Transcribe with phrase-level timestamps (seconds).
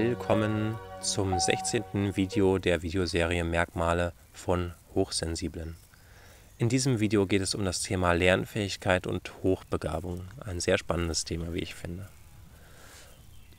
[0.00, 2.14] Willkommen zum 16.
[2.14, 5.74] Video der Videoserie Merkmale von Hochsensiblen.
[6.56, 10.28] In diesem Video geht es um das Thema Lernfähigkeit und Hochbegabung.
[10.38, 12.08] Ein sehr spannendes Thema, wie ich finde.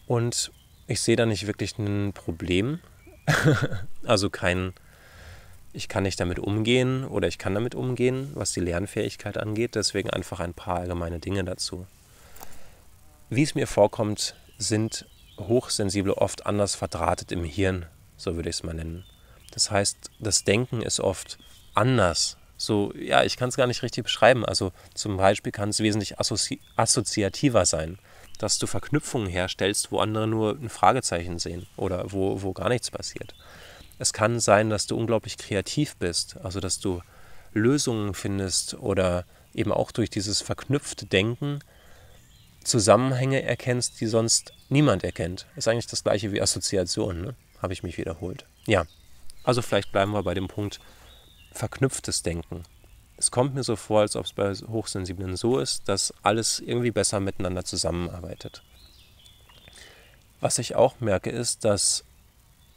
[0.08, 0.54] Und
[0.88, 2.80] ich sehe da nicht wirklich ein Problem.
[4.06, 4.72] also kein,
[5.74, 9.76] ich kann nicht damit umgehen oder ich kann damit umgehen, was die Lernfähigkeit angeht.
[9.76, 11.86] Deswegen einfach ein paar allgemeine Dinge dazu.
[13.30, 15.06] Wie es mir vorkommt, sind
[15.40, 17.86] Hochsensible oft anders verdrahtet im Hirn,
[18.18, 19.06] so würde ich es mal nennen.
[19.52, 21.38] Das heißt, das Denken ist oft
[21.74, 22.38] anders.
[22.58, 24.46] So, ja, ich kann es gar nicht richtig beschreiben.
[24.46, 27.98] Also zum Beispiel kann es wesentlich assozi assoziativer sein,
[28.38, 32.92] dass du Verknüpfungen herstellst, wo andere nur ein Fragezeichen sehen oder wo, wo gar nichts
[32.92, 33.34] passiert.
[33.98, 37.02] Es kann sein, dass du unglaublich kreativ bist, also dass du
[37.54, 41.60] Lösungen findest oder eben auch durch dieses verknüpfte Denken
[42.64, 45.46] Zusammenhänge erkennst, die sonst niemand erkennt.
[45.56, 47.36] Ist eigentlich das gleiche wie Assoziation, ne?
[47.62, 48.46] habe ich mich wiederholt.
[48.66, 48.86] Ja,
[49.44, 50.80] also vielleicht bleiben wir bei dem Punkt
[51.52, 52.64] verknüpftes Denken.
[53.18, 56.92] Es kommt mir so vor, als ob es bei Hochsensiblen so ist, dass alles irgendwie
[56.92, 58.64] besser miteinander zusammenarbeitet.
[60.40, 62.06] Was ich auch merke, ist, dass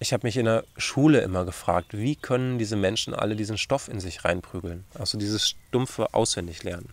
[0.01, 3.87] ich habe mich in der Schule immer gefragt, wie können diese Menschen alle diesen Stoff
[3.87, 4.85] in sich reinprügeln?
[4.95, 6.89] Also dieses stumpfe Auswendiglernen.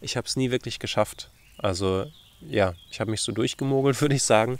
[0.00, 1.30] Ich habe es nie wirklich geschafft.
[1.58, 2.06] Also
[2.48, 4.58] ja, ich habe mich so durchgemogelt, würde ich sagen.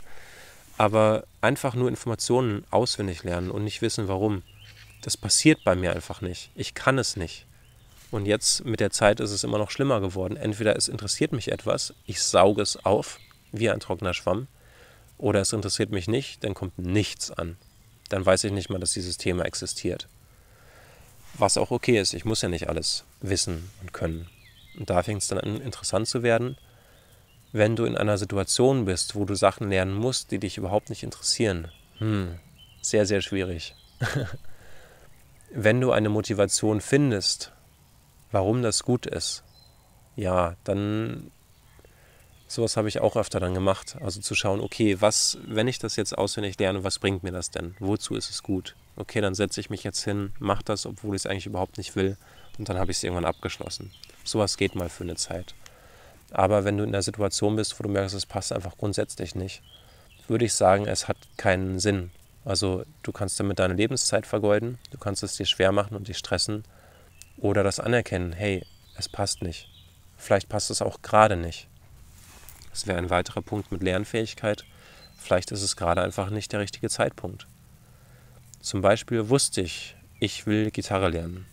[0.77, 4.43] Aber einfach nur Informationen auswendig lernen und nicht wissen, warum.
[5.01, 6.49] Das passiert bei mir einfach nicht.
[6.55, 7.45] Ich kann es nicht.
[8.11, 10.35] Und jetzt mit der Zeit ist es immer noch schlimmer geworden.
[10.35, 13.19] Entweder es interessiert mich etwas, ich sauge es auf,
[13.51, 14.47] wie ein trockener Schwamm,
[15.17, 17.55] oder es interessiert mich nicht, dann kommt nichts an.
[18.09, 20.07] Dann weiß ich nicht mal, dass dieses Thema existiert.
[21.37, 24.29] Was auch okay ist, ich muss ja nicht alles wissen und können.
[24.77, 26.57] Und da fängt es dann an, interessant zu werden
[27.55, 31.03] wenn du in einer Situation bist, wo du Sachen lernen musst, die dich überhaupt nicht
[31.03, 31.71] interessieren.
[31.99, 32.37] Hm,
[32.81, 33.75] sehr, sehr schwierig.
[35.51, 37.53] wenn du eine Motivation findest,
[38.33, 39.43] warum das gut ist,
[40.17, 41.31] ja, dann
[42.45, 43.95] sowas habe ich auch öfter dann gemacht.
[44.01, 47.51] Also zu schauen, okay, was, wenn ich das jetzt auswendig lerne, was bringt mir das
[47.51, 47.77] denn?
[47.79, 48.75] Wozu ist es gut?
[48.97, 51.95] Okay, dann setze ich mich jetzt hin, mache das, obwohl ich es eigentlich überhaupt nicht
[51.95, 52.17] will,
[52.57, 53.93] und dann habe ich es irgendwann abgeschlossen.
[54.25, 55.55] Sowas geht mal für eine Zeit.
[56.37, 59.63] Aber wenn du in der Situation bist, wo du merkst, es passt einfach grundsätzlich nicht,
[60.27, 62.11] würde ich sagen, es hat keinen Sinn.
[62.43, 66.17] Also du kannst damit deine Lebenszeit vergeuden, du kannst es dir schwer machen und dich
[66.17, 66.65] stressen
[67.37, 68.65] oder das anerkennen, hey,
[68.97, 69.69] es passt nicht.
[70.17, 71.69] Vielleicht passt es auch gerade nicht.
[72.71, 74.65] Das wäre ein weiterer Punkt mit Lernfähigkeit.
[75.17, 77.47] Vielleicht ist es gerade einfach nicht der richtige Zeitpunkt.
[78.59, 81.45] Zum Beispiel wusste ich, ich will Gitarre lernen.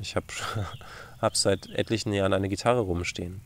[0.00, 0.26] Ich habe
[1.20, 3.40] hab seit etlichen Jahren eine Gitarre rumstehen.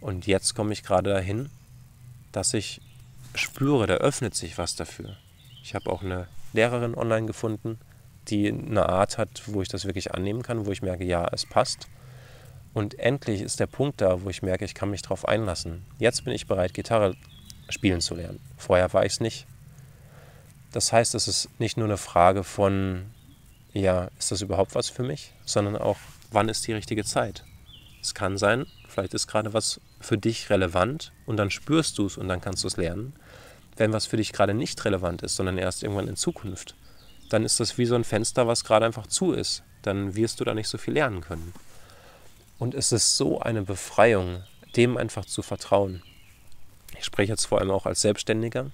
[0.00, 1.50] Und jetzt komme ich gerade dahin,
[2.32, 2.80] dass ich
[3.34, 5.16] spüre, da öffnet sich was dafür.
[5.62, 7.78] Ich habe auch eine Lehrerin online gefunden,
[8.28, 11.46] die eine Art hat, wo ich das wirklich annehmen kann, wo ich merke, ja, es
[11.46, 11.88] passt.
[12.74, 15.84] Und endlich ist der Punkt da, wo ich merke, ich kann mich darauf einlassen.
[15.98, 17.16] Jetzt bin ich bereit, Gitarre
[17.68, 18.40] spielen zu lernen.
[18.56, 19.46] Vorher war ich es nicht.
[20.72, 23.06] Das heißt, es ist nicht nur eine Frage von,
[23.72, 25.96] ja, ist das überhaupt was für mich, sondern auch,
[26.30, 27.44] wann ist die richtige Zeit?
[28.02, 32.16] Es kann sein, vielleicht ist gerade was für dich relevant und dann spürst du es
[32.16, 33.12] und dann kannst du es lernen.
[33.76, 36.76] Wenn was für dich gerade nicht relevant ist, sondern erst irgendwann in Zukunft,
[37.28, 39.64] dann ist das wie so ein Fenster, was gerade einfach zu ist.
[39.82, 41.52] Dann wirst du da nicht so viel lernen können.
[42.58, 44.44] Und es ist so eine Befreiung,
[44.76, 46.02] dem einfach zu vertrauen.
[46.98, 48.70] Ich spreche jetzt vor allem auch als Selbstständiger.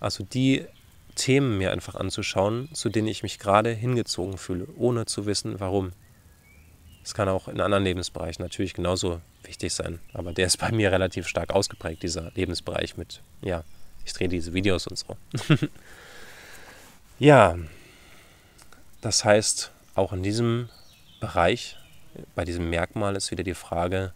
[0.00, 0.66] Also die
[1.14, 5.92] Themen mir einfach anzuschauen, zu denen ich mich gerade hingezogen fühle, ohne zu wissen, warum.
[7.10, 9.98] Es kann auch in anderen Lebensbereichen natürlich genauso wichtig sein.
[10.12, 13.64] Aber der ist bei mir relativ stark ausgeprägt, dieser Lebensbereich mit, ja,
[14.04, 15.16] ich drehe diese Videos und so.
[17.18, 17.58] ja,
[19.00, 20.68] das heißt, auch in diesem
[21.18, 21.76] Bereich,
[22.36, 24.12] bei diesem Merkmal ist wieder die Frage,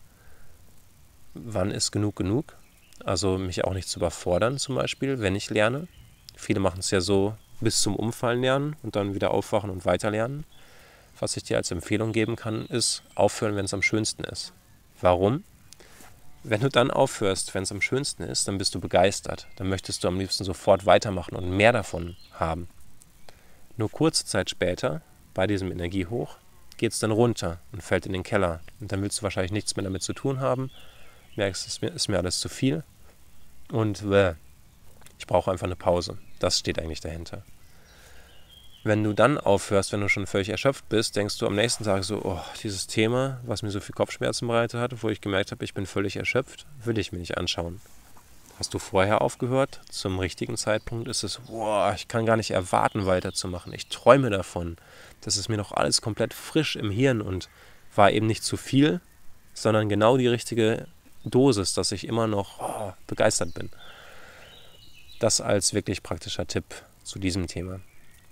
[1.35, 2.55] wann ist genug genug?
[3.05, 5.89] Also mich auch nicht zu überfordern zum Beispiel, wenn ich lerne.
[6.37, 10.13] Viele machen es ja so bis zum Umfallen lernen und dann wieder aufwachen und weiter
[10.13, 10.45] lernen
[11.19, 14.53] was ich dir als Empfehlung geben kann, ist aufhören, wenn es am schönsten ist.
[15.01, 15.45] Warum?
[16.43, 19.47] Wenn du dann aufhörst, wenn es am schönsten ist, dann bist du begeistert.
[19.57, 22.69] Dann möchtest du am liebsten sofort weitermachen und mehr davon haben.
[23.77, 25.03] Nur kurze Zeit später,
[25.33, 26.37] bei diesem Energiehoch,
[26.77, 28.61] geht es dann runter und fällt in den Keller.
[28.81, 30.71] Und dann willst du wahrscheinlich nichts mehr damit zu tun haben.
[31.37, 32.85] Merkst, es ist mir alles zu viel.
[33.71, 34.35] Und äh,
[35.19, 36.19] ich brauche einfach eine Pause.
[36.39, 37.43] Das steht eigentlich dahinter.
[38.87, 42.05] Wenn du dann aufhörst, wenn du schon völlig erschöpft bist, denkst du am nächsten Tag
[42.05, 45.65] so, oh, dieses Thema, was mir so viel Kopfschmerzen bereitet hat, wo ich gemerkt habe,
[45.65, 47.81] ich bin völlig erschöpft, will ich mir nicht anschauen.
[48.59, 49.81] Hast du vorher aufgehört?
[49.89, 53.73] Zum richtigen Zeitpunkt ist es, boah, ich kann gar nicht erwarten, weiterzumachen.
[53.73, 54.77] Ich träume davon.
[55.23, 57.49] Das ist mir noch alles komplett frisch im Hirn und
[57.95, 59.01] war eben nicht zu viel,
[59.55, 60.89] sondern genau die richtige
[61.25, 63.71] Dosis, dass ich immer noch oh, begeistert bin.
[65.21, 66.67] Das als wirklich praktischer Tipp
[67.03, 67.81] zu diesem Thema.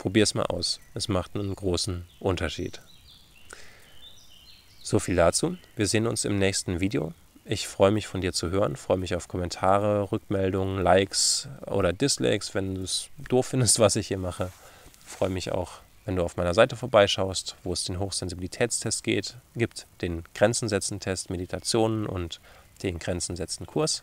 [0.03, 0.81] Probier es mal aus.
[0.95, 2.81] Es macht einen großen Unterschied.
[4.83, 5.57] So viel dazu.
[5.77, 7.15] Wir sehen uns im nächsten Video.
[7.45, 12.53] Ich freue mich von dir zu hören, freue mich auf Kommentare, Rückmeldungen, Likes oder Dislikes,
[12.53, 14.51] wenn du es doof findest, was ich hier mache.
[15.07, 19.87] Freue mich auch, wenn du auf meiner Seite vorbeischaust, wo es den Hochsensibilitätstest geht, gibt,
[20.01, 22.41] den Grenzensetzen-Test, Meditationen und
[22.83, 24.03] den Grenzensetzen-Kurs.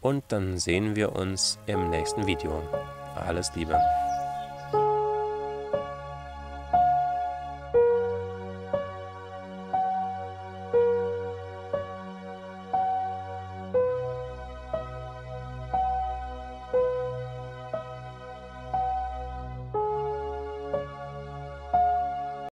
[0.00, 2.62] Und dann sehen wir uns im nächsten Video.
[3.16, 3.76] Alles Liebe.